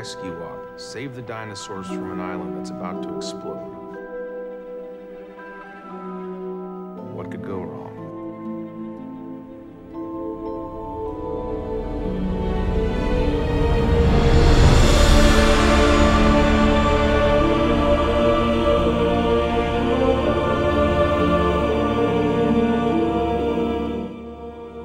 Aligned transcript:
rescue 0.00 0.42
Op, 0.42 0.80
save 0.80 1.14
the 1.14 1.20
dinosaurs 1.20 1.86
from 1.86 2.10
an 2.10 2.20
island 2.20 2.56
that's 2.56 2.70
about 2.70 3.02
to 3.02 3.14
explode. 3.18 3.58
What 7.12 7.30
could 7.30 7.42
go 7.42 7.58
wrong? 7.60 7.96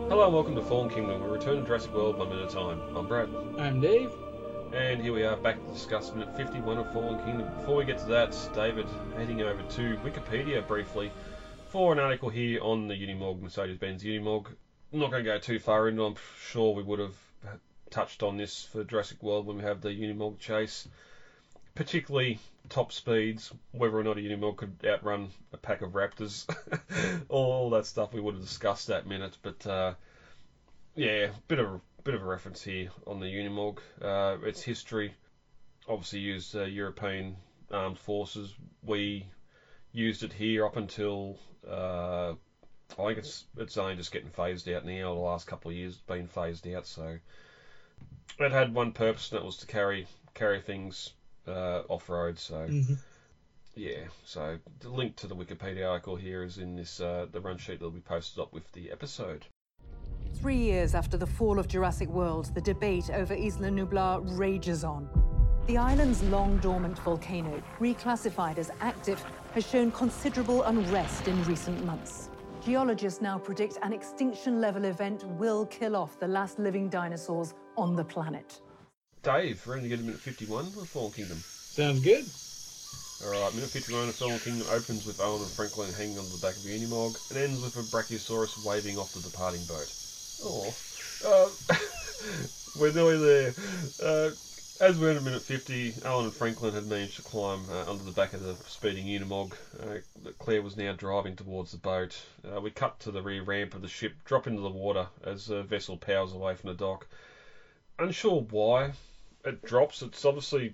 Hello 0.09 0.25
and 0.25 0.33
welcome 0.33 0.55
to 0.55 0.61
Fallen 0.61 0.89
Kingdom. 0.89 1.23
We 1.23 1.29
return 1.29 1.61
to 1.61 1.65
Jurassic 1.65 1.93
World 1.93 2.17
one 2.17 2.27
minute 2.27 2.47
at 2.47 2.51
a 2.51 2.53
time. 2.53 2.81
I'm 2.97 3.07
Brad. 3.07 3.29
I'm 3.57 3.79
Dave. 3.79 4.11
And 4.75 5.01
here 5.01 5.13
we 5.13 5.23
are 5.23 5.37
back 5.37 5.55
to 5.55 5.71
discuss 5.71 6.11
minute 6.11 6.35
51 6.35 6.77
of 6.77 6.91
Fallen 6.91 7.23
Kingdom. 7.23 7.47
Before 7.59 7.77
we 7.77 7.85
get 7.85 7.97
to 7.99 8.05
that, 8.07 8.37
David, 8.53 8.85
heading 9.15 9.41
over 9.41 9.61
to 9.61 9.95
Wikipedia 10.03 10.67
briefly 10.67 11.13
for 11.69 11.93
an 11.93 11.99
article 11.99 12.27
here 12.27 12.61
on 12.61 12.89
the 12.89 12.93
Unimog, 12.93 13.41
Mercedes-Benz 13.41 14.03
Unimog. 14.03 14.47
I'm 14.91 14.99
not 14.99 15.11
going 15.11 15.23
to 15.23 15.31
go 15.31 15.39
too 15.39 15.59
far 15.59 15.87
into 15.87 16.03
I'm 16.03 16.15
sure 16.41 16.75
we 16.75 16.83
would 16.83 16.99
have 16.99 17.15
touched 17.89 18.21
on 18.21 18.35
this 18.35 18.65
for 18.65 18.83
Jurassic 18.83 19.23
World 19.23 19.45
when 19.45 19.55
we 19.55 19.63
have 19.63 19.79
the 19.79 19.91
Unimog 19.91 20.39
chase. 20.39 20.89
Particularly 21.73 22.39
top 22.67 22.91
speeds, 22.91 23.53
whether 23.71 23.97
or 23.97 24.03
not 24.03 24.17
a 24.17 24.21
Unimog 24.21 24.57
could 24.57 24.75
outrun 24.85 25.29
a 25.53 25.57
pack 25.57 25.83
of 25.83 25.91
Raptors. 25.93 26.45
all 27.29 27.69
that 27.69 27.85
stuff 27.85 28.11
we 28.11 28.19
would 28.19 28.33
have 28.33 28.43
discussed 28.43 28.87
that 28.87 29.07
minute, 29.07 29.37
but 29.41 29.65
uh, 29.65 29.93
yeah, 30.95 31.27
a 31.27 31.31
bit 31.47 31.59
of 31.59 31.79
bit 32.05 32.13
of 32.13 32.21
a 32.21 32.25
reference 32.25 32.61
here 32.63 32.87
on 33.07 33.19
the 33.19 33.25
Unimog. 33.25 33.79
Uh, 33.99 34.37
its 34.45 34.61
history 34.61 35.11
obviously 35.87 36.19
used 36.19 36.55
uh, 36.55 36.61
European 36.61 37.35
armed 37.71 37.97
forces. 37.97 38.53
We 38.83 39.25
used 39.91 40.21
it 40.21 40.31
here 40.31 40.65
up 40.65 40.75
until 40.75 41.35
uh, 41.67 42.33
I 42.99 43.05
think 43.07 43.17
it's 43.17 43.43
it's 43.57 43.75
only 43.77 43.95
just 43.95 44.11
getting 44.11 44.29
phased 44.29 44.69
out 44.69 44.85
now. 44.85 45.13
The 45.15 45.19
last 45.19 45.47
couple 45.47 45.71
of 45.71 45.75
years 45.75 45.93
it's 45.93 46.01
been 46.03 46.27
phased 46.27 46.67
out, 46.67 46.85
so 46.85 47.17
it 48.39 48.51
had 48.51 48.73
one 48.75 48.91
purpose, 48.91 49.31
and 49.31 49.39
that 49.39 49.45
was 49.45 49.57
to 49.57 49.65
carry 49.65 50.05
carry 50.35 50.59
things 50.59 51.09
uh, 51.47 51.81
off 51.89 52.07
road. 52.07 52.37
So 52.37 52.67
Mhm. 52.67 52.97
yeah, 53.73 54.05
so 54.25 54.59
the 54.79 54.89
link 54.89 55.15
to 55.17 55.27
the 55.27 55.35
Wikipedia 55.35 55.89
article 55.89 56.15
here 56.15 56.43
is 56.43 56.59
in 56.59 56.75
this 56.75 56.99
uh, 56.99 57.25
the 57.31 57.39
run 57.41 57.57
sheet 57.57 57.79
that'll 57.79 57.89
be 57.89 57.99
posted 57.99 58.39
up 58.43 58.53
with 58.53 58.71
the 58.73 58.91
episode. 58.91 59.47
Three 60.41 60.57
years 60.57 60.93
after 60.93 61.17
the 61.17 61.25
fall 61.25 61.57
of 61.57 61.67
Jurassic 61.67 62.09
World, 62.09 62.53
the 62.53 62.61
debate 62.61 63.09
over 63.09 63.33
Isla 63.33 63.69
Nublar 63.69 64.21
rages 64.37 64.83
on. 64.83 65.09
The 65.65 65.77
island's 65.77 66.21
long 66.23 66.57
dormant 66.57 66.99
volcano, 66.99 67.63
reclassified 67.79 68.59
as 68.59 68.69
active, 68.81 69.23
has 69.53 69.65
shown 69.65 69.91
considerable 69.91 70.61
unrest 70.63 71.27
in 71.27 71.43
recent 71.45 71.83
months. 71.83 72.29
Geologists 72.63 73.21
now 73.21 73.39
predict 73.39 73.79
an 73.81 73.93
extinction 73.93 74.61
level 74.61 74.85
event 74.85 75.23
will 75.23 75.65
kill 75.67 75.95
off 75.95 76.19
the 76.19 76.27
last 76.27 76.59
living 76.59 76.89
dinosaurs 76.89 77.55
on 77.77 77.95
the 77.95 78.03
planet. 78.03 78.61
Dave, 79.23 79.63
we're 79.65 79.73
going 79.73 79.83
to 79.83 79.89
get 79.89 79.99
a 79.99 80.03
minute 80.03 80.19
51 80.19 80.65
of 80.65 80.87
Fallen 80.87 81.11
Kingdom. 81.13 81.37
Sounds 81.43 82.01
good. 82.01 82.25
Alright, 83.25 83.55
minute 83.55 83.69
51 83.69 84.09
of 84.09 84.15
Fallen 84.15 84.37
Kingdom 84.39 84.67
opens 84.71 85.07
with 85.07 85.19
Owen 85.21 85.41
and 85.41 85.49
Franklin 85.49 85.91
hanging 85.93 86.19
on 86.19 86.25
the 86.25 86.39
back 86.43 86.55
of 86.55 86.63
the 86.63 86.77
Unimog 86.77 87.17
and 87.31 87.39
ends 87.39 87.63
with 87.63 87.75
a 87.77 87.83
Brachiosaurus 87.95 88.63
waving 88.63 88.97
off 88.97 89.13
the 89.13 89.21
departing 89.21 89.63
boat. 89.65 90.04
Oh, 90.43 90.73
uh, 91.25 91.49
we're 92.79 92.91
nearly 92.91 93.17
there. 93.17 93.53
Uh, 94.01 94.31
as 94.81 94.97
we're 94.97 95.11
in 95.11 95.17
a 95.17 95.21
minute 95.21 95.41
50, 95.41 95.95
Alan 96.03 96.25
and 96.25 96.33
Franklin 96.33 96.73
had 96.73 96.85
managed 96.87 97.15
to 97.15 97.21
climb 97.21 97.61
uh, 97.71 97.89
under 97.89 98.03
the 98.03 98.11
back 98.11 98.33
of 98.33 98.41
the 98.41 98.55
speeding 98.67 99.05
Unimog. 99.05 99.53
Uh, 99.81 99.99
Claire 100.39 100.61
was 100.61 100.75
now 100.75 100.91
driving 100.91 101.35
towards 101.35 101.71
the 101.71 101.77
boat. 101.77 102.21
Uh, 102.45 102.59
we 102.59 102.71
cut 102.71 102.99
to 103.01 103.11
the 103.11 103.21
rear 103.21 103.43
ramp 103.43 103.73
of 103.73 103.81
the 103.81 103.87
ship, 103.87 104.13
drop 104.25 104.47
into 104.47 104.61
the 104.61 104.69
water 104.69 105.07
as 105.23 105.45
the 105.45 105.63
vessel 105.63 105.95
powers 105.95 106.33
away 106.33 106.55
from 106.55 106.69
the 106.69 106.75
dock. 106.75 107.07
Unsure 107.99 108.41
why 108.49 108.91
it 109.45 109.63
drops. 109.63 110.01
It's 110.01 110.25
obviously 110.25 110.73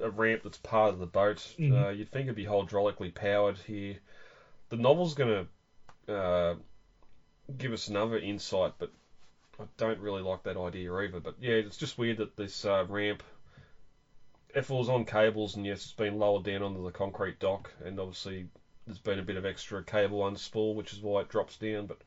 a 0.00 0.08
ramp 0.08 0.42
that's 0.42 0.58
part 0.58 0.94
of 0.94 0.98
the 0.98 1.06
boat. 1.06 1.54
Mhm. 1.58 1.86
Uh, 1.86 1.90
you'd 1.90 2.10
think 2.10 2.24
it'd 2.24 2.36
be 2.36 2.46
hydraulically 2.46 3.14
powered 3.14 3.58
here. 3.58 3.96
The 4.70 4.76
novel's 4.76 5.14
going 5.14 5.46
to 6.06 6.12
uh, 6.14 6.54
give 7.56 7.72
us 7.72 7.88
another 7.88 8.18
insight, 8.18 8.72
but 8.78 8.90
I 9.58 9.64
don't 9.76 10.00
really 10.00 10.22
like 10.22 10.42
that 10.44 10.56
idea 10.56 10.92
either. 10.94 11.20
But 11.20 11.34
yeah, 11.40 11.54
it's 11.54 11.76
just 11.76 11.98
weird 11.98 12.18
that 12.18 12.36
this 12.36 12.64
uh, 12.64 12.84
ramp, 12.88 13.22
if 14.54 14.70
it 14.70 14.74
was 14.74 14.88
on 14.88 15.04
cables, 15.04 15.56
and 15.56 15.66
yes, 15.66 15.84
it's 15.84 15.92
been 15.92 16.18
lowered 16.18 16.44
down 16.44 16.62
onto 16.62 16.84
the 16.84 16.90
concrete 16.90 17.38
dock, 17.38 17.70
and 17.84 17.98
obviously 18.00 18.46
there's 18.86 18.98
been 18.98 19.18
a 19.18 19.22
bit 19.22 19.36
of 19.36 19.44
extra 19.44 19.82
cable 19.82 20.20
unspool, 20.20 20.74
which 20.74 20.92
is 20.92 21.00
why 21.00 21.20
it 21.20 21.28
drops 21.28 21.56
down. 21.56 21.86
But 21.86 21.98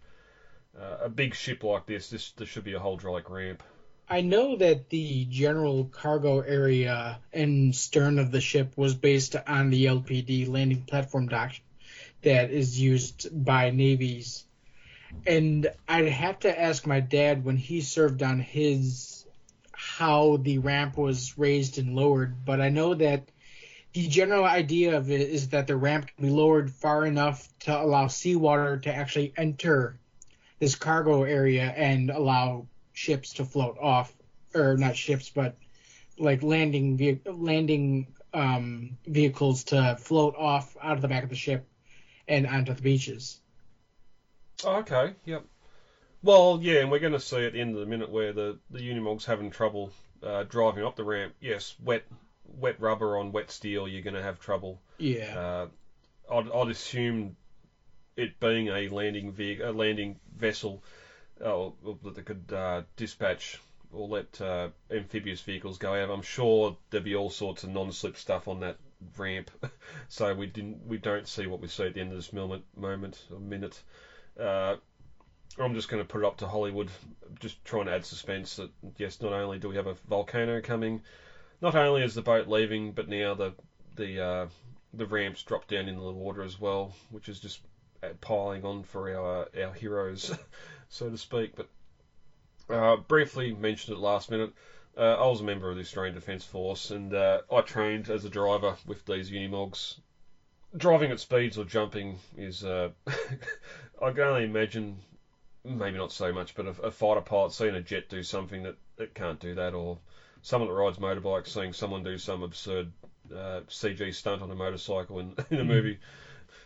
uh, 0.80 0.98
a 1.06 1.10
big 1.10 1.34
ship 1.34 1.64
like 1.64 1.86
this, 1.86 2.10
this 2.10 2.32
there 2.32 2.48
should 2.48 2.64
be 2.64 2.74
a 2.74 2.80
hydraulic 2.80 3.30
ramp. 3.30 3.64
I 4.10 4.22
know 4.22 4.56
that 4.56 4.90
the 4.90 5.26
general 5.26 5.86
cargo 5.86 6.40
area 6.40 7.20
and 7.34 7.76
stern 7.76 8.20
of 8.20 8.32
the 8.32 8.40
ship 8.40 8.72
was 8.78 8.96
based 8.96 9.36
on 9.36 9.70
the 9.70 9.86
LPD 9.86 10.48
landing 10.48 10.84
platform 10.84 11.28
dock 11.28 11.52
that 12.22 12.50
is 12.50 12.80
used 12.80 13.28
by 13.32 13.70
navies. 13.70 14.47
And 15.26 15.70
I'd 15.88 16.08
have 16.08 16.40
to 16.40 16.60
ask 16.60 16.86
my 16.86 17.00
dad 17.00 17.44
when 17.44 17.58
he 17.58 17.82
served 17.82 18.24
on 18.24 18.40
his 18.40 19.26
how 19.72 20.38
the 20.38 20.58
ramp 20.58 20.98
was 20.98 21.38
raised 21.38 21.78
and 21.78 21.96
lowered, 21.96 22.46
but 22.46 22.62
I 22.62 22.70
know 22.70 22.94
that 22.96 23.30
the 23.94 24.08
general 24.08 24.44
idea 24.44 24.98
of 24.98 25.10
it 25.12 25.22
is 25.22 25.50
that 25.50 25.68
the 25.68 25.78
ramp 25.78 26.08
can 26.08 26.26
be 26.26 26.32
lowered 26.32 26.72
far 26.72 27.06
enough 27.06 27.48
to 27.60 27.80
allow 27.80 28.08
seawater 28.08 28.78
to 28.78 28.94
actually 28.94 29.34
enter 29.38 30.00
this 30.60 30.76
cargo 30.76 31.24
area 31.24 31.64
and 31.64 32.10
allow 32.10 32.68
ships 32.94 33.34
to 33.34 33.46
float 33.46 33.78
off, 33.80 34.14
or 34.54 34.78
not 34.78 34.96
ships, 34.96 35.30
but 35.30 35.56
like 36.18 36.44
landing 36.44 36.98
ve- 36.98 37.22
landing 37.26 38.08
um, 38.34 38.98
vehicles 39.06 39.64
to 39.66 39.96
float 40.00 40.36
off 40.36 40.76
out 40.82 40.96
of 40.96 41.02
the 41.02 41.08
back 41.08 41.24
of 41.24 41.30
the 41.30 41.36
ship 41.36 41.68
and 42.28 42.48
onto 42.48 42.74
the 42.74 42.82
beaches. 42.82 43.40
Oh, 44.64 44.78
okay, 44.78 45.14
yep. 45.26 45.46
Well, 46.24 46.60
yeah, 46.62 46.82
and 46.82 46.92
we're 46.92 47.00
going 47.00 47.14
to 47.14 47.20
see 47.20 47.46
at 47.46 47.54
the 47.54 47.62
end 47.62 47.76
of 47.76 47.80
the 47.80 47.86
minute 47.86 48.10
where 48.10 48.34
the 48.34 48.58
the 48.72 48.82
Unimog's 48.82 49.26
having 49.26 49.52
trouble 49.52 49.92
uh, 50.24 50.44
driving 50.44 50.84
up 50.84 50.96
the 50.96 51.04
ramp. 51.04 51.36
Yes, 51.40 51.76
wet 51.84 52.04
wet 52.60 52.80
rubber 52.80 53.18
on 53.18 53.32
wet 53.32 53.52
steel, 53.52 53.88
you're 53.88 54.02
going 54.02 54.16
to 54.16 54.24
have 54.24 54.40
trouble. 54.40 54.82
Yeah. 54.98 55.38
Uh, 55.38 55.68
I'd, 56.34 56.52
I'd 56.52 56.70
assume 56.70 57.36
it 58.16 58.40
being 58.40 58.70
a 58.70 58.90
landing 58.90 59.32
vehicle, 59.32 59.70
a 59.70 59.72
landing 59.72 60.20
vessel, 60.36 60.84
uh, 61.44 61.70
that 62.04 62.16
they 62.16 62.22
could 62.22 62.52
uh, 62.52 62.82
dispatch 62.96 63.60
or 63.92 64.08
let 64.08 64.42
uh, 64.42 64.70
amphibious 64.92 65.42
vehicles 65.42 65.78
go 65.78 65.94
out. 65.94 66.10
I'm 66.10 66.22
sure 66.22 66.78
there'd 66.90 67.04
be 67.04 67.16
all 67.16 67.30
sorts 67.30 67.64
of 67.64 67.70
non-slip 67.70 68.18
stuff 68.18 68.48
on 68.48 68.62
that 68.62 68.78
ramp, 69.18 69.52
so 70.10 70.34
we 70.34 70.48
didn't, 70.48 70.86
we 70.88 70.98
don't 70.98 71.28
see 71.28 71.48
what 71.48 71.62
we 71.62 71.68
see 71.68 71.86
at 71.86 71.94
the 71.94 72.02
end 72.02 72.12
of 72.12 72.18
this 72.18 72.34
moment, 72.34 72.66
moment 72.76 73.24
or 73.32 73.40
minute. 73.40 73.82
Uh, 74.40 74.76
I'm 75.60 75.74
just 75.74 75.90
going 75.90 76.02
to 76.02 76.08
put 76.08 76.22
it 76.22 76.26
up 76.26 76.38
to 76.38 76.48
Hollywood, 76.48 76.90
just 77.40 77.64
trying 77.66 77.86
to 77.86 77.94
add 77.94 78.06
suspense 78.06 78.58
that 78.58 78.70
yes, 78.98 79.22
not 79.22 79.34
only 79.34 79.58
do 79.58 79.70
we 79.70 79.76
have 79.76 79.88
a 79.88 79.96
volcano 80.08 80.62
coming, 80.62 81.02
not 81.62 81.76
only 81.76 82.04
is 82.04 82.14
the 82.14 82.22
boat 82.22 82.48
leaving, 82.48 82.92
but 82.92 83.08
now 83.08 83.34
the 83.34 83.54
the 83.96 84.24
uh, 84.24 84.48
the 84.94 85.08
ramps 85.08 85.44
drop 85.44 85.68
down 85.68 85.88
into 85.88 86.02
the 86.02 86.12
water 86.12 86.44
as 86.44 86.60
well, 86.60 86.94
which 87.10 87.28
is 87.30 87.40
just 87.40 87.62
uh, 88.04 88.10
piling 88.22 88.64
on 88.64 88.84
for 88.84 89.10
our 89.16 89.48
our 89.60 89.74
heroes, 89.74 90.32
so 90.90 91.10
to 91.10 91.18
speak. 91.18 91.56
But 91.56 91.68
uh, 92.70 92.98
briefly 92.98 93.54
mentioned 93.54 93.98
it 93.98 94.00
last 94.00 94.30
minute. 94.30 94.54
Uh, 94.96 95.16
I 95.16 95.28
was 95.28 95.42
a 95.42 95.44
member 95.44 95.70
of 95.70 95.76
the 95.76 95.82
Australian 95.82 96.16
Defence 96.16 96.44
Force, 96.44 96.92
and 96.92 97.14
uh, 97.14 97.42
I 97.52 97.62
trained 97.62 98.10
as 98.10 98.26
a 98.26 98.30
driver 98.30 98.76
with 98.86 99.06
these 99.06 99.30
Unimogs. 99.30 100.00
Driving 100.76 101.12
at 101.12 101.20
speeds 101.20 101.58
or 101.58 101.64
jumping 101.64 102.20
is, 102.36 102.64
uh, 102.64 102.90
I 104.02 104.12
can 104.12 104.20
only 104.20 104.44
imagine, 104.44 105.02
maybe 105.64 105.98
not 105.98 106.12
so 106.12 106.32
much, 106.32 106.54
but 106.54 106.66
a, 106.66 106.70
a 106.84 106.92
fighter 106.92 107.22
pilot 107.22 107.54
seeing 107.54 107.74
a 107.74 107.80
jet 107.80 108.10
do 108.10 108.22
something 108.22 108.64
that 108.64 108.76
it 108.98 109.14
can't 109.14 109.40
do 109.40 109.54
that, 109.54 109.74
or 109.74 109.98
someone 110.42 110.68
that 110.68 110.74
rides 110.74 110.98
motorbikes 110.98 111.48
seeing 111.48 111.72
someone 111.72 112.04
do 112.04 112.18
some 112.18 112.44
absurd 112.44 112.92
uh, 113.34 113.62
CG 113.70 114.14
stunt 114.14 114.42
on 114.42 114.52
a 114.52 114.56
motorcycle 114.56 115.20
in, 115.20 115.34
in 115.50 115.60
a 115.60 115.64
Mhm. 115.64 115.68
movie. 115.68 115.98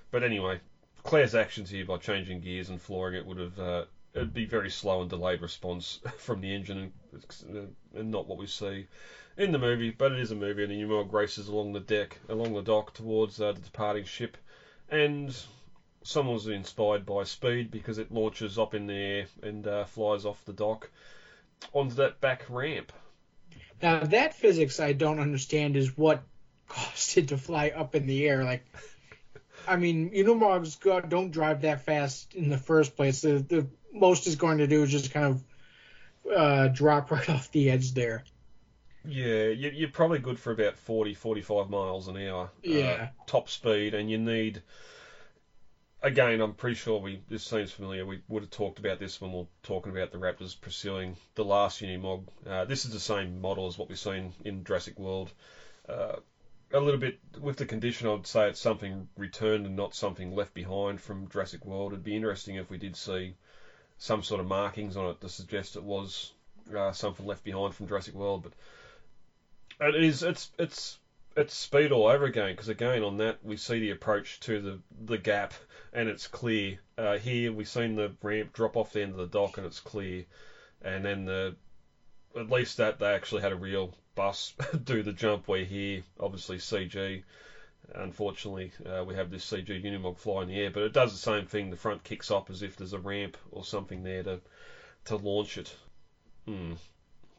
But 0.09 0.23
anyway, 0.23 0.59
Claire's 1.03 1.35
actions 1.35 1.69
here 1.69 1.85
by 1.85 1.97
changing 1.97 2.39
gears 2.41 2.69
and 2.69 2.81
flooring 2.81 3.15
it 3.15 3.25
would 3.25 3.37
have 3.37 3.59
uh, 3.59 3.85
it'd 4.13 4.33
be 4.33 4.45
very 4.45 4.69
slow 4.69 5.01
and 5.01 5.09
delayed 5.09 5.41
response 5.41 5.99
from 6.17 6.41
the 6.41 6.53
engine 6.53 6.91
and, 7.47 7.75
and 7.93 8.11
not 8.11 8.25
what 8.25 8.37
we 8.37 8.45
see 8.45 8.85
in 9.41 9.51
the 9.51 9.59
movie. 9.59 9.91
But 9.91 10.13
it 10.13 10.19
is 10.19 10.31
a 10.31 10.35
movie, 10.35 10.63
and 10.63 10.71
the 10.71 10.81
Unimog 10.81 11.11
races 11.11 11.47
along 11.47 11.73
the 11.73 11.79
deck, 11.79 12.19
along 12.29 12.53
the 12.53 12.61
dock 12.61 12.93
towards 12.93 13.41
uh, 13.41 13.53
the 13.53 13.59
departing 13.59 14.05
ship, 14.05 14.37
and 14.89 15.35
someone 16.03 16.35
was 16.35 16.47
inspired 16.47 17.05
by 17.05 17.23
speed 17.23 17.71
because 17.71 17.97
it 17.97 18.11
launches 18.11 18.57
up 18.57 18.73
in 18.73 18.87
the 18.87 18.93
air 18.93 19.25
and 19.43 19.67
uh, 19.67 19.85
flies 19.85 20.25
off 20.25 20.43
the 20.45 20.53
dock 20.53 20.89
onto 21.73 21.95
that 21.95 22.19
back 22.21 22.45
ramp. 22.49 22.91
Now 23.81 23.99
that 23.99 24.35
physics 24.35 24.79
I 24.79 24.93
don't 24.93 25.19
understand 25.19 25.75
is 25.75 25.97
what 25.97 26.23
caused 26.67 27.17
it 27.17 27.27
to 27.29 27.37
fly 27.37 27.69
up 27.69 27.95
in 27.95 28.07
the 28.07 28.27
air. 28.27 28.43
Like, 28.43 28.65
I 29.67 29.75
mean, 29.75 30.11
Unimogs 30.11 31.09
don't 31.09 31.31
drive 31.31 31.61
that 31.61 31.85
fast 31.85 32.33
in 32.33 32.49
the 32.49 32.57
first 32.57 32.95
place. 32.95 33.21
The, 33.21 33.39
the 33.47 33.67
most 33.93 34.27
is 34.27 34.35
going 34.35 34.59
to 34.59 34.67
do 34.67 34.83
is 34.83 34.91
just 34.91 35.11
kind 35.11 35.25
of 35.25 35.43
uh, 36.35 36.67
drop 36.69 37.11
right 37.11 37.29
off 37.29 37.51
the 37.51 37.69
edge 37.69 37.93
there. 37.93 38.23
Yeah, 39.05 39.47
you, 39.47 39.71
you're 39.73 39.89
probably 39.89 40.19
good 40.19 40.39
for 40.39 40.51
about 40.51 40.77
40, 40.77 41.13
45 41.13 41.69
miles 41.69 42.07
an 42.07 42.17
hour. 42.17 42.49
Yeah. 42.61 42.85
Uh, 42.85 43.07
top 43.25 43.49
speed, 43.49 43.93
and 43.93 44.09
you 44.09 44.17
need. 44.17 44.61
Again, 46.03 46.41
I'm 46.41 46.53
pretty 46.53 46.75
sure 46.75 46.99
we 46.99 47.21
this 47.29 47.43
seems 47.43 47.71
familiar. 47.71 48.05
We 48.05 48.21
would 48.27 48.43
have 48.43 48.49
talked 48.49 48.79
about 48.79 48.99
this 48.99 49.21
when 49.21 49.31
we 49.31 49.39
are 49.39 49.47
talking 49.63 49.91
about 49.91 50.11
the 50.11 50.17
Raptors 50.17 50.59
pursuing 50.59 51.15
the 51.35 51.43
last 51.43 51.81
Unimog. 51.81 52.27
Uh, 52.45 52.65
this 52.65 52.85
is 52.85 52.91
the 52.91 52.99
same 52.99 53.39
model 53.39 53.67
as 53.67 53.77
what 53.77 53.87
we've 53.87 53.99
seen 53.99 54.33
in 54.43 54.63
Jurassic 54.63 54.97
World. 54.97 55.31
Uh, 55.87 56.15
a 56.73 56.79
little 56.79 56.99
bit 56.99 57.19
with 57.39 57.57
the 57.57 57.65
condition, 57.65 58.07
I'd 58.07 58.25
say 58.25 58.47
it's 58.47 58.59
something 58.59 59.07
returned 59.17 59.65
and 59.65 59.75
not 59.75 59.93
something 59.93 60.33
left 60.33 60.53
behind 60.53 61.01
from 61.01 61.27
Jurassic 61.29 61.65
World. 61.65 61.91
It'd 61.91 62.03
be 62.03 62.15
interesting 62.15 62.55
if 62.55 62.69
we 62.69 62.77
did 62.77 62.95
see 62.95 63.35
some 63.97 64.23
sort 64.23 64.39
of 64.39 64.47
markings 64.47 64.95
on 64.97 65.09
it 65.09 65.21
to 65.21 65.29
suggest 65.29 65.75
it 65.75 65.83
was 65.83 66.33
uh, 66.75 66.91
something 66.91 67.25
left 67.25 67.43
behind 67.43 67.75
from 67.75 67.87
Jurassic 67.87 68.13
World. 68.13 68.43
But 68.43 68.53
it 69.81 69.95
is 69.95 70.23
it's 70.23 70.51
it's 70.57 70.99
it's 71.35 71.53
speed 71.53 71.91
all 71.91 72.07
over 72.07 72.25
again 72.25 72.53
because 72.53 72.69
again 72.69 73.03
on 73.03 73.17
that 73.17 73.43
we 73.43 73.57
see 73.57 73.79
the 73.79 73.91
approach 73.91 74.39
to 74.41 74.61
the 74.61 74.79
the 75.05 75.17
gap 75.17 75.53
and 75.93 76.07
it's 76.07 76.27
clear. 76.27 76.79
Uh, 76.97 77.17
here 77.17 77.51
we've 77.51 77.67
seen 77.67 77.95
the 77.95 78.11
ramp 78.21 78.53
drop 78.53 78.77
off 78.77 78.93
the 78.93 79.01
end 79.01 79.11
of 79.11 79.17
the 79.17 79.27
dock 79.27 79.57
and 79.57 79.67
it's 79.67 79.79
clear, 79.79 80.25
and 80.81 81.03
then 81.03 81.25
the 81.25 81.55
at 82.35 82.49
least 82.49 82.77
that 82.77 82.99
they 82.99 83.13
actually 83.13 83.41
had 83.41 83.51
a 83.51 83.57
real 83.57 83.93
bus 84.15 84.53
do 84.83 85.03
the 85.03 85.13
jump. 85.13 85.47
Where 85.47 85.65
here 85.65 86.03
obviously 86.19 86.57
CG. 86.57 87.23
Unfortunately, 87.93 88.71
uh, 88.85 89.03
we 89.03 89.15
have 89.15 89.29
this 89.29 89.49
CG 89.49 89.83
Unimog 89.83 90.17
fly 90.17 90.43
in 90.43 90.47
the 90.47 90.57
air, 90.61 90.69
but 90.69 90.83
it 90.83 90.93
does 90.93 91.11
the 91.11 91.17
same 91.17 91.45
thing. 91.45 91.69
The 91.69 91.75
front 91.75 92.05
kicks 92.05 92.31
up 92.31 92.49
as 92.49 92.61
if 92.61 92.77
there's 92.77 92.93
a 92.93 92.99
ramp 92.99 93.35
or 93.51 93.65
something 93.65 94.03
there 94.03 94.23
to 94.23 94.39
to 95.05 95.17
launch 95.17 95.57
it. 95.57 95.75
Hmm. 96.45 96.73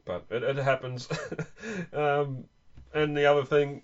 But 0.05 0.23
it, 0.31 0.43
it 0.43 0.57
happens. 0.57 1.09
um, 1.93 2.45
and 2.93 3.17
the 3.17 3.27
other 3.27 3.45
thing, 3.45 3.83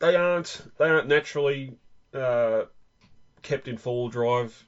they 0.00 0.16
aren't 0.16 0.60
they 0.78 0.88
aren't 0.88 1.08
naturally 1.08 1.76
uh, 2.14 2.64
kept 3.42 3.68
in 3.68 3.76
four 3.76 4.02
wheel 4.02 4.08
drive. 4.08 4.64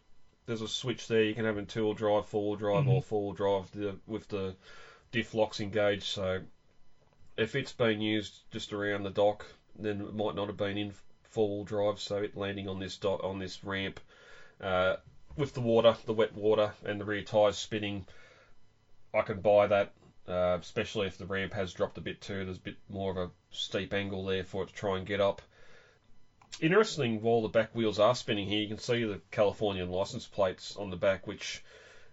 There's 0.47 0.61
a 0.63 0.69
switch 0.69 1.09
there. 1.09 1.23
You 1.25 1.35
can 1.35 1.45
have 1.45 1.59
in 1.59 1.67
two 1.67 1.85
wheel 1.85 1.95
drive, 1.95 2.27
four 2.27 2.49
wheel 2.51 2.57
drive, 2.57 2.85
Mhm. 2.85 2.89
or 2.89 3.03
four 3.03 3.23
wheel 3.25 3.33
drive 3.33 3.71
the, 3.73 3.97
with 4.07 4.29
the 4.29 4.55
diff 5.13 5.35
locks 5.35 5.61
engaged. 5.61 6.05
So 6.05 6.41
if 7.37 7.55
it's 7.55 7.73
been 7.73 8.01
used 8.01 8.43
just 8.51 8.73
around 8.73 9.03
the 9.03 9.11
dock, 9.11 9.47
then 9.79 10.01
it 10.01 10.15
might 10.15 10.35
not 10.35 10.49
have 10.49 10.57
been 10.57 10.77
in 10.77 10.93
four 11.25 11.49
wheel 11.49 11.65
drive. 11.65 12.01
So 12.01 12.17
it 12.19 12.37
landing 12.37 12.69
on 12.69 12.79
this 12.79 12.97
dot 12.97 13.21
on 13.25 13.39
this 13.39 13.63
ramp 13.65 14.01
uh, 14.61 14.97
with 15.37 15.53
the 15.55 15.61
water, 15.61 15.97
the 16.05 16.13
wet 16.13 16.33
water, 16.35 16.73
and 16.85 17.01
the 17.01 17.05
rear 17.05 17.23
tyres 17.23 17.57
spinning, 17.57 18.05
I 19.15 19.23
can 19.23 19.41
buy 19.41 19.67
that. 19.67 19.91
Uh, 20.29 20.59
especially 20.61 21.07
if 21.07 21.19
the 21.19 21.27
ramp 21.27 21.53
has 21.53 21.73
dropped 21.73 21.99
a 21.99 22.01
bit 22.01 22.21
too, 22.21 22.45
there's 22.45 22.57
a 22.57 22.61
bit 22.61 22.77
more 22.89 23.13
of 23.13 23.17
a 23.17 23.31
steep 23.51 23.93
angle 23.93 24.25
there 24.25 24.43
for 24.43 24.65
it 24.65 24.69
to 24.69 24.75
try 24.75 24.99
and 24.99 25.07
get 25.07 25.21
up. 25.21 25.41
Interesting, 26.61 27.23
while 27.23 27.43
the 27.43 27.49
back 27.49 27.75
wheels 27.75 27.99
are 27.99 28.15
spinning 28.15 28.49
here, 28.49 28.61
you 28.61 28.69
can 28.69 28.79
see 28.79 29.05
the 29.05 29.21
Californian 29.31 29.91
license 29.91 30.27
plates 30.27 30.77
on 30.77 30.91
the 30.91 30.97
back, 30.97 31.27
which 31.27 31.63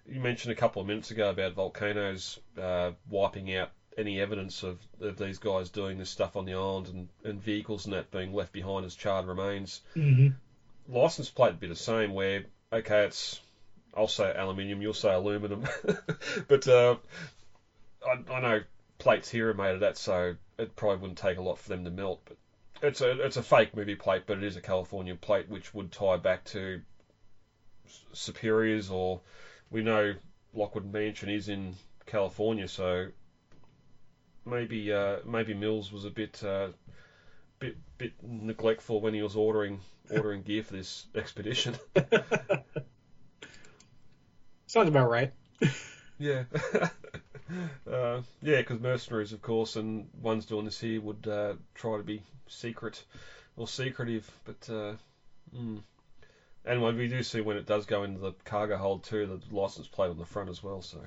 you 0.06 0.20
mentioned 0.20 0.52
a 0.52 0.56
couple 0.56 0.82
of 0.82 0.88
minutes 0.88 1.12
ago 1.12 1.30
about 1.30 1.54
volcanoes 1.54 2.40
uh, 2.62 2.92
wiping 3.10 3.56
out 3.56 3.72
any 3.98 4.20
evidence 4.20 4.64
of, 4.64 4.80
of 5.02 5.18
these 5.18 5.38
guys 5.38 5.70
doing 5.70 5.98
this 5.98 6.10
stuff 6.10 6.36
on 6.36 6.46
the 6.46 6.54
island 6.54 6.88
and, 6.88 7.10
and 7.24 7.42
vehicles 7.42 7.86
and 7.86 7.94
that 7.94 8.12
being 8.12 8.34
left 8.34 8.52
behind 8.52 8.86
as 8.86 8.96
charred 8.96 9.28
remains. 9.28 9.82
Mm-hmm. 9.96 10.94
License 10.94 11.30
plate 11.30 11.52
would 11.52 11.60
be 11.60 11.68
the 11.68 11.76
same, 11.76 12.14
where, 12.14 12.44
okay, 12.72 13.06
it's, 13.06 13.40
I'll 13.96 14.08
say 14.08 14.34
aluminium, 14.36 14.82
you'll 14.82 14.94
say 14.94 15.14
aluminum, 15.14 15.66
but 16.48 16.68
uh, 16.68 16.96
I, 18.06 18.34
I 18.34 18.40
know 18.40 18.62
plates 18.98 19.30
here 19.30 19.50
are 19.50 19.54
made 19.54 19.74
of 19.74 19.80
that, 19.82 19.98
so 19.98 20.36
it 20.58 20.76
probably 20.76 20.98
wouldn't 20.98 21.18
take 21.18 21.38
a 21.38 21.42
lot 21.42 21.58
for 21.58 21.70
them 21.70 21.84
to 21.86 21.92
melt. 21.92 22.22
But 22.26 22.38
it's 22.82 23.02
a 23.02 23.12
it's 23.24 23.38
a 23.38 23.44
fake 23.44 23.76
movie 23.76 23.96
plate, 23.96 24.24
but 24.26 24.38
it 24.38 24.44
is 24.44 24.56
a 24.56 24.62
California 24.62 25.16
plate 25.16 25.50
which 25.50 25.74
would 25.74 25.92
tie 25.92 26.18
back 26.18 26.44
to 26.46 26.82
Superiors, 28.14 28.90
or 28.90 29.22
we 29.70 29.82
know 29.82 30.14
Lockwood 30.54 30.86
Mansion 30.86 31.30
is 31.30 31.50
in 31.50 31.76
California, 32.06 32.68
so 32.68 33.08
maybe 34.46 34.92
uh, 34.92 35.18
maybe 35.26 35.54
Mills 35.54 35.92
was 35.92 36.06
a 36.06 36.10
bit 36.10 36.44
uh, 36.44 36.70
bit 37.60 37.76
bit 37.98 38.14
neglectful 38.22 39.02
when 39.02 39.14
he 39.14 39.22
was 39.22 39.36
ordering 39.36 39.80
ordering 40.12 40.42
gear 40.44 40.64
for 40.64 40.74
this 40.74 41.06
expedition. 41.16 41.76
Sounds 44.68 44.90
about 44.90 45.10
right. 45.10 45.32
Yeah. 46.20 46.44
uh, 47.92 48.22
yeah, 48.42 48.58
because 48.58 48.80
mercenaries, 48.80 49.34
of 49.34 49.42
course, 49.42 49.76
and 49.76 50.08
ones 50.22 50.46
doing 50.46 50.66
this 50.66 50.80
here 50.80 51.02
would 51.02 51.28
uh, 51.28 51.54
try 51.76 51.98
to 51.98 52.04
be 52.04 52.22
secret 52.48 53.04
or 53.56 53.68
secretive, 53.68 54.30
but. 54.46 54.70
Uh, 54.70 54.94
mm. 55.56 55.82
And 56.66 56.82
we 56.82 57.08
do 57.08 57.24
see 57.24 57.42
when 57.42 57.58
it 57.58 57.66
does 57.66 57.86
go 57.86 58.04
into 58.04 58.20
the 58.20 58.32
cargo 58.46 58.78
hold 58.78 59.04
too, 59.04 59.26
the 59.26 59.56
license 59.56 59.88
plate 59.88 60.10
on 60.10 60.18
the 60.18 60.26
front 60.26 60.50
as 60.50 60.64
well. 60.64 60.82
So, 60.82 61.00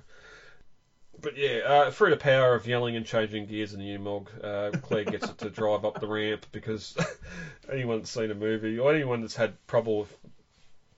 but 1.21 1.37
yeah, 1.37 1.61
uh, 1.65 1.91
through 1.91 2.11
the 2.11 2.17
power 2.17 2.55
of 2.55 2.67
yelling 2.67 2.95
and 2.95 3.07
changing 3.07 3.47
gears 3.47 3.73
in 3.73 3.81
the 3.81 3.87
Unimog, 3.87 4.29
uh, 4.45 4.79
Claire 4.79 5.05
gets 5.05 5.29
it 5.29 5.39
to 5.39 5.51
drive 5.51 5.85
up 5.87 5.99
the 5.99 6.07
ramp 6.07 6.45
because 6.53 6.97
anyone 7.73 7.99
that's 7.99 8.11
seen 8.11 8.31
a 8.31 8.35
movie 8.35 8.79
or 8.79 8.93
anyone 8.93 9.23
that's 9.23 9.37
had 9.37 9.55
trouble 9.67 10.01
with 10.01 10.19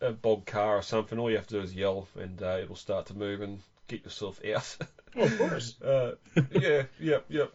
a 0.00 0.10
bog 0.10 0.44
car 0.44 0.76
or 0.76 0.82
something, 0.82 1.18
all 1.18 1.30
you 1.30 1.36
have 1.36 1.46
to 1.46 1.54
do 1.54 1.62
is 1.62 1.74
yell 1.74 2.08
and 2.16 2.42
uh, 2.42 2.58
it'll 2.60 2.74
start 2.74 3.06
to 3.06 3.16
move 3.16 3.40
and 3.40 3.60
get 3.86 4.04
yourself 4.04 4.40
out. 4.54 4.76
Oh, 5.16 5.22
of 5.22 5.38
course. 5.38 5.80
uh, 5.82 6.12
yeah, 6.52 6.84
yep, 7.00 7.24
yep. 7.28 7.52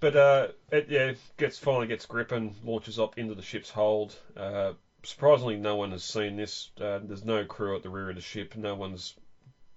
But 0.00 0.16
uh, 0.16 0.48
it 0.70 0.86
yeah 0.88 1.12
gets 1.36 1.58
finally 1.58 1.86
gets 1.86 2.06
grip 2.06 2.32
and 2.32 2.54
launches 2.64 2.98
up 2.98 3.18
into 3.18 3.34
the 3.34 3.42
ship's 3.42 3.70
hold. 3.70 4.14
Uh, 4.36 4.72
surprisingly, 5.02 5.56
no 5.56 5.76
one 5.76 5.92
has 5.92 6.04
seen 6.04 6.36
this. 6.36 6.70
Uh, 6.80 7.00
there's 7.02 7.24
no 7.24 7.44
crew 7.44 7.76
at 7.76 7.82
the 7.82 7.90
rear 7.90 8.10
of 8.10 8.16
the 8.16 8.22
ship. 8.22 8.56
No 8.56 8.74
one's 8.74 9.14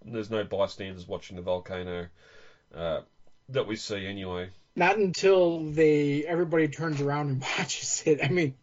there's 0.06 0.30
no 0.30 0.44
bystanders 0.44 1.08
watching 1.08 1.36
the 1.36 1.42
volcano 1.42 2.08
uh, 2.76 3.02
that 3.50 3.68
we 3.68 3.76
see 3.76 4.06
anyway. 4.06 4.50
Not 4.76 4.98
until 4.98 5.60
they 5.60 6.26
everybody 6.26 6.68
turns 6.68 7.02
around 7.02 7.30
and 7.30 7.42
watches 7.58 8.04
it. 8.06 8.20
I 8.24 8.30
mean, 8.30 8.56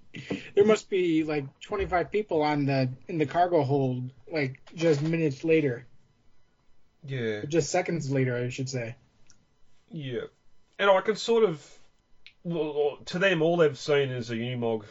there 0.55 0.65
must 0.65 0.89
be 0.89 1.25
like 1.25 1.45
25 1.61 2.11
people 2.11 2.43
on 2.43 2.67
the 2.67 2.89
in 3.09 3.19
the 3.19 3.27
cargo 3.27 3.63
hold, 3.63 4.11
like 4.31 4.61
just 4.75 5.03
minutes 5.03 5.45
later, 5.45 5.87
Yeah, 7.07 7.45
just 7.47 7.71
seconds 7.71 8.11
later, 8.11 8.37
I 8.37 8.49
should 8.49 8.69
say. 8.69 8.95
yeah. 9.91 10.23
And 10.79 10.91
I 10.91 11.01
can 11.01 11.17
sort 11.17 11.43
of 11.45 11.79
to 13.07 13.19
them 13.19 13.43
all 13.43 13.57
they've 13.57 13.79
seen 13.79 14.11
is 14.11 14.31
a 14.31 14.35
Unimog 14.35 14.85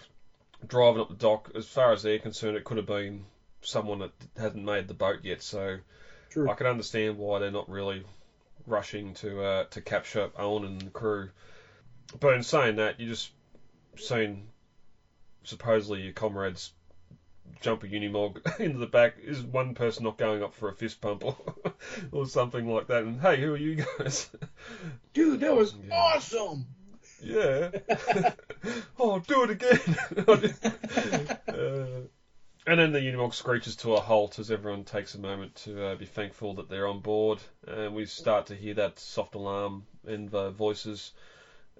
driving 0.67 1.01
up 1.01 1.09
the 1.09 1.15
dock. 1.15 1.51
As 1.55 1.65
far 1.65 1.93
as 1.93 2.01
they're 2.01 2.19
concerned, 2.19 2.57
it 2.57 2.63
could 2.63 2.77
have 2.77 2.85
been 2.87 3.25
someone 3.61 3.99
that 3.99 4.11
hasn't 4.35 4.63
made 4.63 4.87
the 4.87 4.93
boat 4.93 5.19
yet. 5.23 5.41
So. 5.41 5.77
True. 6.29 6.49
I 6.49 6.53
can 6.53 6.67
understand 6.67 7.17
why 7.17 7.39
they're 7.39 7.51
not 7.51 7.69
really 7.69 8.03
rushing 8.67 9.13
to 9.15 9.41
uh, 9.41 9.63
to 9.69 9.81
capture 9.81 10.29
Owen 10.37 10.65
and 10.65 10.81
the 10.81 10.89
crew. 10.89 11.29
But 12.19 12.33
in 12.33 12.43
saying 12.43 12.75
that, 12.75 12.99
you 12.99 13.07
just 13.07 13.31
seen 13.97 14.47
supposedly 15.43 16.01
your 16.01 16.13
comrades 16.13 16.71
jump 17.61 17.83
a 17.83 17.87
Unimog 17.87 18.37
into 18.59 18.77
the 18.79 18.85
back. 18.87 19.13
Is 19.21 19.41
one 19.41 19.73
person 19.73 20.03
not 20.03 20.17
going 20.17 20.43
up 20.43 20.53
for 20.53 20.69
a 20.69 20.73
fist 20.73 21.01
pump 21.01 21.23
or, 21.25 21.35
or 22.11 22.25
something 22.25 22.67
like 22.67 22.87
that? 22.87 23.03
And 23.03 23.19
hey, 23.19 23.39
who 23.39 23.53
are 23.53 23.57
you 23.57 23.83
guys? 23.99 24.29
Dude, 25.13 25.39
that 25.41 25.55
was 25.55 25.73
Yeah. 25.87 25.93
awesome. 25.95 26.65
yeah. 27.21 27.69
oh, 28.99 29.19
do 29.19 29.43
it 29.43 29.49
again. 29.51 29.79
uh, 31.47 32.07
and 32.67 32.79
then 32.79 32.91
the 32.91 32.99
Unimog 32.99 33.33
screeches 33.33 33.75
to 33.77 33.93
a 33.93 33.99
halt 33.99 34.39
as 34.39 34.49
everyone 34.49 34.83
takes 34.83 35.13
a 35.15 35.19
moment 35.19 35.53
to 35.55 35.83
uh, 35.85 35.95
be 35.95 36.05
thankful 36.05 36.55
that 36.55 36.67
they're 36.67 36.87
on 36.87 36.99
board. 36.99 37.39
And 37.67 37.93
we 37.93 38.05
start 38.05 38.47
to 38.47 38.55
hear 38.55 38.73
that 38.75 38.97
soft 38.99 39.35
alarm 39.35 39.85
in 40.07 40.27
the 40.27 40.49
voices. 40.49 41.11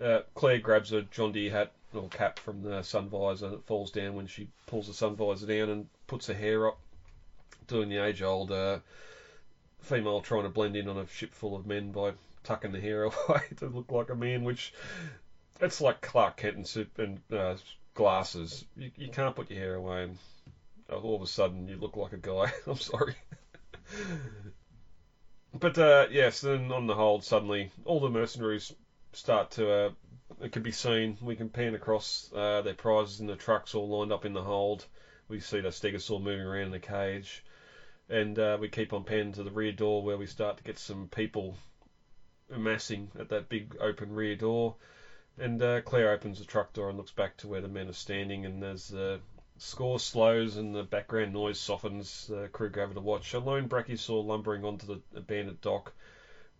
Uh, 0.02 0.22
Claire 0.34 0.60
grabs 0.60 0.92
a 0.92 1.04
John 1.04 1.32
Deere 1.32 1.52
hat 1.52 1.72
or 1.94 2.10
cap 2.10 2.40
from 2.40 2.62
the 2.62 2.82
sun 2.82 3.08
visor 3.08 3.50
that 3.50 3.66
falls 3.66 3.92
down 3.92 4.16
when 4.16 4.28
she 4.28 4.48
pulls 4.66 4.88
the 4.88 4.94
sun 4.94 5.16
visor 5.16 5.46
down 5.46 5.70
and 5.70 5.88
puts 6.08 6.28
her 6.28 6.34
hair 6.34 6.68
up, 6.68 6.78
doing 7.68 7.88
the 7.90 7.98
age 7.98 8.22
old 8.22 8.52
uh, 8.52 8.80
female 9.80 10.22
trying 10.22 10.44
to 10.44 10.50
blend 10.50 10.75
in 10.75 10.90
on 10.90 10.98
a 10.98 11.08
ship 11.08 11.34
full 11.34 11.56
of 11.56 11.66
men 11.66 11.92
by 11.92 12.12
tucking 12.44 12.72
the 12.72 12.80
hair 12.82 13.04
away 13.28 13.42
to 13.58 13.68
look 13.68 13.92
like 13.92 14.10
a 14.10 14.16
man, 14.16 14.44
which 14.44 14.74
it's 15.62 15.80
like 15.80 16.02
Clark 16.02 16.38
Kent 16.38 16.58
and, 16.58 16.68
sup- 16.68 17.00
and 17.00 17.20
uh, 17.32 17.56
glasses. 17.94 18.66
You, 18.75 18.92
you 18.98 19.08
can't 19.10 19.36
put 19.36 19.50
your 19.50 19.60
hair 19.60 19.75
away 19.75 20.04
and 20.04 20.18
all 20.92 21.16
of 21.16 21.22
a 21.22 21.28
sudden 21.28 21.68
you 21.68 21.78
look 21.78 21.96
like 21.96 22.14
a 22.14 22.18
guy. 22.18 22.52
I'm 22.68 22.75
sorry. 22.75 23.16
but 25.54 25.78
uh, 25.78 26.08
yes, 26.12 26.42
then 26.42 26.72
on 26.72 26.88
the 26.88 26.96
hold, 26.96 27.24
suddenly 27.24 27.72
all 27.86 28.02
the 28.02 28.10
mercenaries 28.10 28.74
start 29.15 29.51
to 29.51 29.72
uh, 29.72 29.89
it 30.41 30.51
could 30.51 30.63
be 30.63 30.72
seen. 30.72 31.17
We 31.22 31.36
can 31.36 31.50
pan 31.50 31.75
across 31.75 32.29
uh, 32.36 32.62
their 32.62 32.74
prizes 32.74 33.19
in 33.19 33.27
the 33.27 33.36
trucks 33.36 33.74
all 33.75 33.88
lined 33.88 34.12
up 34.12 34.25
in 34.25 34.34
the 34.34 34.43
hold. 34.43 34.86
We 35.27 35.39
see 35.39 35.62
the 35.62 35.69
stegosaur 35.69 36.22
moving 36.22 36.45
around 36.45 36.65
in 36.65 36.72
the 36.72 36.79
cage, 36.79 37.43
and 38.10 38.38
uh, 38.38 38.57
we 38.60 38.67
keep 38.67 38.93
on 38.93 39.03
panning 39.03 39.34
to 39.34 39.43
the 39.43 39.51
rear 39.51 39.72
door 39.72 40.03
where 40.03 40.17
we 40.17 40.25
start 40.25 40.57
to 40.57 40.63
get 40.63 40.77
some 40.77 41.07
people 41.07 41.55
amassing 42.53 43.10
at 43.19 43.29
that 43.29 43.50
big 43.50 43.75
open 43.79 44.13
rear 44.13 44.36
door. 44.36 44.75
And 45.38 45.62
uh, 45.62 45.81
Claire 45.81 46.12
opens 46.12 46.39
the 46.39 46.45
truck 46.45 46.74
door 46.74 46.89
and 46.89 46.98
looks 46.98 47.12
back 47.12 47.38
to 47.38 47.48
where 47.48 47.62
the 47.62 47.67
men 47.67 47.89
are 47.89 47.93
standing, 47.93 48.45
and 48.45 48.63
as 48.63 48.88
the 48.88 49.19
score 49.57 50.00
slows 50.00 50.57
and 50.57 50.75
the 50.75 50.84
background 50.84 51.34
noise 51.34 51.60
softens, 51.60 52.27
the 52.27 52.50
crew 52.50 52.69
go 52.69 52.84
over 52.84 52.93
to 52.93 53.00
watch 53.00 53.34
a 53.34 53.39
lone 53.39 53.67
brachiosaur 53.67 54.25
lumbering 54.25 54.63
onto 54.63 54.86
the 54.86 55.01
abandoned 55.15 55.62
dock, 55.62 55.93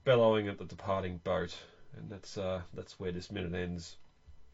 bellowing 0.04 0.48
at 0.48 0.58
the 0.58 0.66
departing 0.66 1.18
boat. 1.24 1.56
And 1.98 2.10
that's 2.10 2.38
uh, 2.38 2.62
that's 2.74 3.00
where 3.00 3.12
this 3.12 3.32
minute 3.32 3.54
ends. 3.54 3.96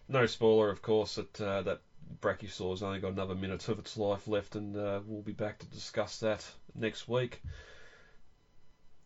No 0.08 0.26
spoiler, 0.26 0.70
of 0.70 0.82
course, 0.82 1.16
that 1.16 1.42
uh, 1.42 1.62
that 1.64 1.82
brachiosaur's 2.22 2.84
only 2.84 3.00
got 3.00 3.14
another 3.14 3.36
minute 3.36 3.68
of 3.70 3.80
its 3.80 3.98
life 3.98 4.28
left, 4.28 4.56
and 4.56 4.76
uh, 4.76 5.00
we'll 5.06 5.22
be 5.22 5.32
back 5.32 5.60
to 5.60 5.66
discuss 5.68 6.20
that 6.20 6.46
next 6.76 7.08
week. 7.08 7.42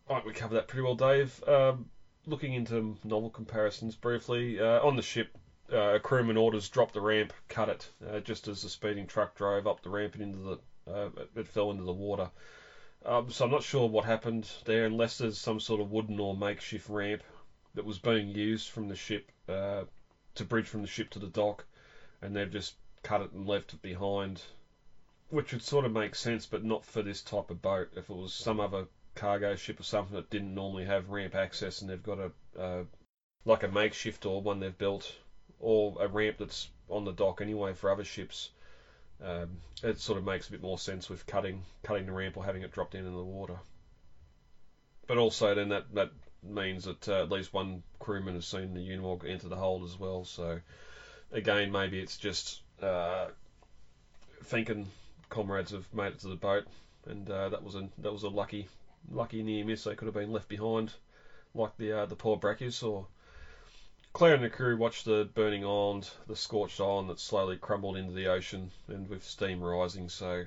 All 0.08 0.16
right, 0.16 0.26
we 0.26 0.32
covered 0.32 0.56
that 0.56 0.68
pretty 0.68 0.82
well, 0.82 0.94
Dave. 0.94 1.42
Um, 1.48 1.88
looking 2.26 2.52
into 2.52 2.96
novel 3.04 3.30
comparisons 3.30 3.94
briefly, 3.94 4.60
uh, 4.60 4.80
on 4.80 4.96
the 4.96 5.02
ship, 5.02 5.28
uh, 5.72 5.94
a 5.94 6.00
crewman 6.00 6.36
orders 6.36 6.68
drop 6.68 6.92
the 6.92 7.00
ramp, 7.00 7.32
cut 7.48 7.68
it, 7.68 7.88
uh, 8.08 8.20
just 8.20 8.48
as 8.48 8.62
the 8.62 8.68
speeding 8.68 9.06
truck 9.06 9.34
drove 9.34 9.66
up 9.66 9.82
the 9.82 9.90
ramp 9.90 10.14
and 10.14 10.22
into 10.22 10.38
the, 10.86 11.28
it 11.34 11.48
fell 11.48 11.70
into 11.70 11.84
the 11.84 11.92
water. 11.92 12.30
Um, 13.04 13.30
so 13.30 13.44
I'm 13.44 13.50
not 13.50 13.62
sure 13.62 13.88
what 13.88 14.04
happened 14.04 14.48
there, 14.64 14.84
unless 14.86 15.18
there's 15.18 15.38
some 15.38 15.60
sort 15.60 15.80
of 15.80 15.90
wooden 15.90 16.18
or 16.18 16.36
makeshift 16.36 16.88
ramp 16.88 17.22
that 17.76 17.84
was 17.84 17.98
being 17.98 18.28
used 18.28 18.68
from 18.70 18.88
the 18.88 18.96
ship 18.96 19.30
uh, 19.48 19.84
to 20.34 20.44
bridge 20.44 20.66
from 20.66 20.82
the 20.82 20.88
ship 20.88 21.10
to 21.10 21.18
the 21.18 21.28
dock, 21.28 21.64
and 22.20 22.34
they've 22.34 22.50
just 22.50 22.74
cut 23.02 23.20
it 23.20 23.32
and 23.32 23.46
left 23.46 23.72
it 23.72 23.82
behind, 23.82 24.42
which 25.28 25.52
would 25.52 25.62
sort 25.62 25.84
of 25.84 25.92
make 25.92 26.14
sense, 26.14 26.46
but 26.46 26.64
not 26.64 26.84
for 26.84 27.02
this 27.02 27.22
type 27.22 27.50
of 27.50 27.62
boat. 27.62 27.88
If 27.94 28.10
it 28.10 28.16
was 28.16 28.32
some 28.32 28.58
other 28.58 28.86
cargo 29.14 29.56
ship 29.56 29.80
or 29.80 29.82
something 29.82 30.16
that 30.16 30.30
didn't 30.30 30.54
normally 30.54 30.84
have 30.84 31.10
ramp 31.10 31.34
access 31.34 31.80
and 31.80 31.90
they've 31.90 32.02
got 32.02 32.18
a 32.18 32.60
uh, 32.60 32.84
like 33.44 33.62
a 33.62 33.68
makeshift 33.68 34.26
or 34.26 34.42
one 34.42 34.60
they've 34.60 34.76
built 34.76 35.14
or 35.58 35.96
a 36.00 36.08
ramp 36.08 36.36
that's 36.38 36.68
on 36.90 37.04
the 37.04 37.12
dock 37.12 37.40
anyway 37.40 37.72
for 37.72 37.90
other 37.90 38.04
ships. 38.04 38.50
Um, 39.22 39.58
it 39.82 39.98
sort 39.98 40.18
of 40.18 40.24
makes 40.24 40.48
a 40.48 40.50
bit 40.50 40.60
more 40.60 40.78
sense 40.78 41.08
with 41.08 41.26
cutting 41.26 41.64
cutting 41.82 42.06
the 42.06 42.12
ramp 42.12 42.36
or 42.36 42.44
having 42.44 42.62
it 42.62 42.72
dropped 42.72 42.92
down 42.92 43.04
into 43.04 43.16
the 43.16 43.24
water. 43.24 43.58
But 45.06 45.18
also 45.18 45.54
then 45.54 45.68
that, 45.68 45.94
that 45.94 46.10
means 46.42 46.84
that 46.84 47.08
uh, 47.08 47.22
at 47.22 47.30
least 47.30 47.52
one 47.52 47.82
crewman 47.98 48.34
has 48.34 48.46
seen 48.46 48.74
the 48.74 48.80
Unimog 48.80 49.28
enter 49.28 49.48
the 49.48 49.56
hold 49.56 49.84
as 49.84 49.98
well. 49.98 50.24
So 50.24 50.60
again, 51.32 51.70
maybe 51.70 52.00
it's 52.00 52.16
just 52.16 52.60
uh, 52.82 53.26
thinking 54.44 54.88
comrades 55.28 55.72
have 55.72 55.92
made 55.92 56.12
it 56.12 56.20
to 56.20 56.28
the 56.28 56.36
boat, 56.36 56.64
and 57.06 57.28
uh, 57.30 57.48
that 57.48 57.62
was 57.62 57.74
a 57.74 57.88
that 57.98 58.12
was 58.12 58.22
a 58.22 58.28
lucky 58.28 58.68
lucky 59.10 59.42
near 59.42 59.64
miss. 59.64 59.84
They 59.84 59.94
could 59.94 60.06
have 60.06 60.14
been 60.14 60.32
left 60.32 60.48
behind, 60.48 60.92
like 61.54 61.76
the 61.76 62.00
uh, 62.00 62.06
the 62.06 62.16
poor 62.16 62.36
brachiosaur. 62.36 63.06
Claire 64.12 64.34
and 64.34 64.44
the 64.44 64.48
crew 64.48 64.78
watched 64.78 65.04
the 65.04 65.28
burning 65.34 65.64
island, 65.64 66.08
the 66.26 66.36
scorched 66.36 66.80
island 66.80 67.10
that 67.10 67.20
slowly 67.20 67.56
crumbled 67.58 67.98
into 67.98 68.14
the 68.14 68.28
ocean, 68.28 68.70
and 68.88 69.08
with 69.08 69.22
steam 69.22 69.62
rising. 69.62 70.08
So 70.08 70.46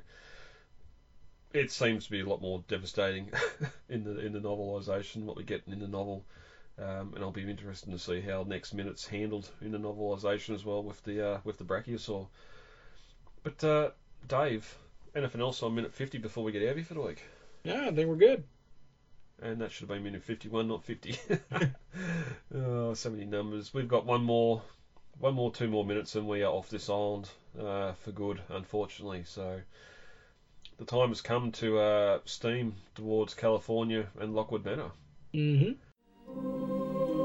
it 1.54 1.72
seems 1.72 2.06
to 2.06 2.12
be 2.12 2.22
a 2.22 2.26
lot 2.26 2.42
more 2.42 2.64
devastating 2.68 3.32
in 3.90 4.04
the 4.04 4.20
in 4.20 4.34
the 4.34 4.40
novelisation, 4.40 5.24
what 5.24 5.38
we 5.38 5.44
get 5.44 5.64
in 5.68 5.80
the 5.80 5.88
novel. 5.88 6.24
Um, 6.78 7.12
and 7.14 7.24
I'll 7.24 7.32
be 7.32 7.50
interested 7.50 7.92
to 7.92 8.00
see 8.00 8.22
how 8.22 8.44
next 8.48 8.74
minute's 8.74 9.06
handled 9.06 9.50
in 9.62 9.72
the 9.72 9.78
novelisation 9.78 10.56
as 10.56 10.64
well 10.64 10.82
with 10.82 11.04
the 11.04 11.28
uh, 11.28 11.40
with 11.44 11.58
the 11.58 11.66
brachiosaur. 11.66 12.28
But 13.44 13.64
uh, 13.64 13.90
Dave, 14.28 14.78
anything 15.16 15.42
else 15.42 15.64
on 15.64 15.76
minute 15.76 15.94
50 15.94 16.20
before 16.20 16.44
we 16.44 16.52
get 16.52 16.64
out 16.64 16.70
of 16.70 16.76
here 16.78 16.86
for 16.86 16.94
the 16.94 17.02
week? 17.02 17.24
Yeah, 17.64 17.88
I 17.88 17.92
think 17.92 18.08
we're 18.08 18.16
good. 18.16 18.44
And 19.42 19.62
that 19.62 19.72
should 19.72 19.88
have 19.88 19.90
been 19.90 20.04
minute 20.04 20.24
51, 20.24 20.68
not 20.68 20.84
50. 20.84 21.18
oh, 22.56 22.94
so 22.94 23.10
many 23.10 23.26
numbers. 23.26 23.74
We've 23.74 23.88
got 23.88 24.06
one 24.06 24.24
more, 24.24 24.62
one 25.18 25.34
more, 25.34 25.52
two 25.52 25.70
more 25.70 25.86
minutes, 25.86 26.16
and 26.16 26.28
we 26.28 26.44
are 26.44 26.52
off 26.52 26.70
this 26.70 26.90
island 26.90 27.30
uh, 27.60 27.94
for 27.94 28.12
good, 28.12 28.42
unfortunately. 28.50 29.24
So 29.26 29.62
the 30.80 30.86
time 30.86 31.10
has 31.10 31.22
come 31.22 31.52
to 31.52 31.78
uh, 31.78 32.20
steam 32.26 32.74
towards 32.96 33.34
California 33.34 34.08
and 34.20 34.34
Lockwood 34.34 34.64
Manor. 34.66 34.92
Mm-hmm. 35.34 37.19